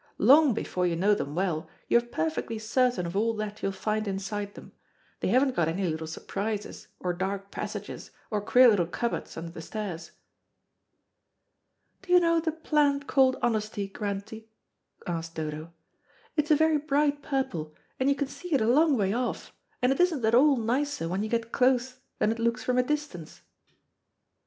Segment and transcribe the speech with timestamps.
[0.17, 3.71] Long before you know them well, you are perfectly certain of all that you will
[3.71, 4.71] find inside them.
[5.19, 9.61] They haven't got any little surprises, or dark passages, or queer little cupboards under the
[9.61, 10.09] stairs."
[12.01, 14.49] "Do you know the plant called honesty, Grantie?"
[15.05, 15.71] asked Dodo.
[16.35, 19.91] "It's a very bright purple, and you can see it a long way off, and
[19.91, 23.43] it isn't at all nicer when you get close than it looks from a distance."